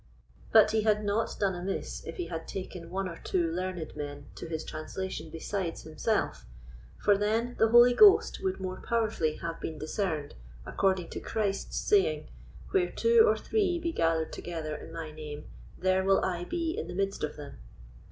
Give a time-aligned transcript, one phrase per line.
[0.51, 4.29] But he had not done amiss if he had taken one or two learned men
[4.33, 6.47] to his translation besides himself,
[6.97, 10.33] for then the Holy Ghost would more powerfully have been discerned,
[10.65, 12.29] according to Christ's saying,
[12.71, 15.45] "Where two or three be gathered together in my name,
[15.77, 17.59] there will I be in the midst of them."